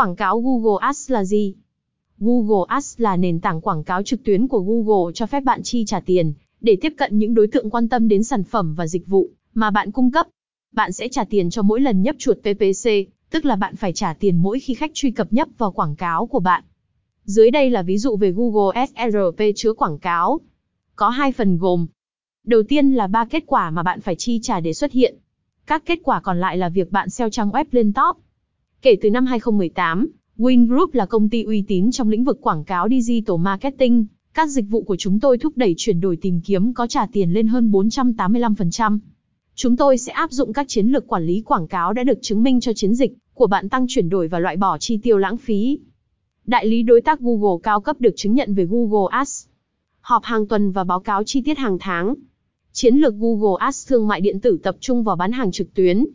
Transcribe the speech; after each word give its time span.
Quảng 0.00 0.16
cáo 0.16 0.40
Google 0.40 0.86
Ads 0.86 1.10
là 1.10 1.24
gì? 1.24 1.54
Google 2.18 2.64
Ads 2.68 3.00
là 3.00 3.16
nền 3.16 3.40
tảng 3.40 3.60
quảng 3.60 3.84
cáo 3.84 4.02
trực 4.02 4.24
tuyến 4.24 4.48
của 4.48 4.60
Google 4.60 5.12
cho 5.14 5.26
phép 5.26 5.40
bạn 5.40 5.62
chi 5.62 5.84
trả 5.84 6.00
tiền 6.00 6.32
để 6.60 6.76
tiếp 6.80 6.94
cận 6.98 7.18
những 7.18 7.34
đối 7.34 7.46
tượng 7.46 7.70
quan 7.70 7.88
tâm 7.88 8.08
đến 8.08 8.24
sản 8.24 8.44
phẩm 8.44 8.74
và 8.74 8.86
dịch 8.86 9.06
vụ 9.06 9.28
mà 9.54 9.70
bạn 9.70 9.90
cung 9.90 10.10
cấp. 10.10 10.26
Bạn 10.72 10.92
sẽ 10.92 11.08
trả 11.08 11.24
tiền 11.24 11.50
cho 11.50 11.62
mỗi 11.62 11.80
lần 11.80 12.02
nhấp 12.02 12.16
chuột 12.18 12.38
PPC, 12.38 12.90
tức 13.30 13.44
là 13.44 13.56
bạn 13.56 13.76
phải 13.76 13.92
trả 13.92 14.14
tiền 14.14 14.36
mỗi 14.36 14.60
khi 14.60 14.74
khách 14.74 14.90
truy 14.94 15.10
cập 15.10 15.32
nhấp 15.32 15.48
vào 15.58 15.72
quảng 15.72 15.96
cáo 15.96 16.26
của 16.26 16.40
bạn. 16.40 16.64
Dưới 17.24 17.50
đây 17.50 17.70
là 17.70 17.82
ví 17.82 17.98
dụ 17.98 18.16
về 18.16 18.32
Google 18.32 18.86
SRP 18.86 19.42
chứa 19.56 19.72
quảng 19.72 19.98
cáo. 19.98 20.40
Có 20.96 21.08
hai 21.08 21.32
phần 21.32 21.58
gồm. 21.58 21.86
Đầu 22.46 22.62
tiên 22.62 22.92
là 22.92 23.06
ba 23.06 23.24
kết 23.24 23.44
quả 23.46 23.70
mà 23.70 23.82
bạn 23.82 24.00
phải 24.00 24.16
chi 24.18 24.40
trả 24.42 24.60
để 24.60 24.72
xuất 24.72 24.92
hiện. 24.92 25.16
Các 25.66 25.82
kết 25.86 25.98
quả 26.02 26.20
còn 26.20 26.40
lại 26.40 26.56
là 26.56 26.68
việc 26.68 26.92
bạn 26.92 27.10
SEO 27.10 27.30
trang 27.30 27.50
web 27.50 27.64
lên 27.70 27.92
top. 27.92 28.16
Kể 28.82 28.96
từ 29.00 29.10
năm 29.10 29.26
2018, 29.26 30.08
Win 30.38 30.66
Group 30.66 30.94
là 30.94 31.06
công 31.06 31.28
ty 31.28 31.42
uy 31.42 31.64
tín 31.68 31.90
trong 31.90 32.08
lĩnh 32.08 32.24
vực 32.24 32.40
quảng 32.40 32.64
cáo 32.64 32.88
digital 32.88 33.36
marketing. 33.36 34.06
Các 34.34 34.48
dịch 34.48 34.64
vụ 34.68 34.82
của 34.82 34.96
chúng 34.96 35.20
tôi 35.20 35.38
thúc 35.38 35.52
đẩy 35.56 35.74
chuyển 35.76 36.00
đổi 36.00 36.16
tìm 36.16 36.40
kiếm 36.40 36.74
có 36.74 36.86
trả 36.86 37.06
tiền 37.06 37.32
lên 37.32 37.46
hơn 37.46 37.70
485%. 37.70 38.98
Chúng 39.54 39.76
tôi 39.76 39.98
sẽ 39.98 40.12
áp 40.12 40.32
dụng 40.32 40.52
các 40.52 40.68
chiến 40.68 40.86
lược 40.86 41.06
quản 41.06 41.26
lý 41.26 41.42
quảng 41.42 41.68
cáo 41.68 41.92
đã 41.92 42.04
được 42.04 42.18
chứng 42.22 42.42
minh 42.42 42.60
cho 42.60 42.72
chiến 42.72 42.94
dịch 42.94 43.12
của 43.34 43.46
bạn 43.46 43.68
tăng 43.68 43.86
chuyển 43.88 44.08
đổi 44.08 44.28
và 44.28 44.38
loại 44.38 44.56
bỏ 44.56 44.78
chi 44.78 44.98
tiêu 45.02 45.18
lãng 45.18 45.36
phí. 45.36 45.78
Đại 46.46 46.66
lý 46.66 46.82
đối 46.82 47.00
tác 47.00 47.20
Google 47.20 47.60
cao 47.62 47.80
cấp 47.80 47.96
được 48.00 48.12
chứng 48.16 48.34
nhận 48.34 48.54
về 48.54 48.66
Google 48.70 49.08
Ads. 49.10 49.46
Họp 50.00 50.24
hàng 50.24 50.46
tuần 50.46 50.72
và 50.72 50.84
báo 50.84 51.00
cáo 51.00 51.24
chi 51.24 51.42
tiết 51.42 51.58
hàng 51.58 51.78
tháng. 51.80 52.14
Chiến 52.72 52.96
lược 52.96 53.14
Google 53.14 53.56
Ads 53.58 53.88
thương 53.88 54.08
mại 54.08 54.20
điện 54.20 54.40
tử 54.40 54.58
tập 54.62 54.76
trung 54.80 55.04
vào 55.04 55.16
bán 55.16 55.32
hàng 55.32 55.52
trực 55.52 55.74
tuyến, 55.74 56.06